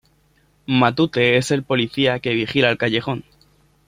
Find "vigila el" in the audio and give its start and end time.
2.33-2.77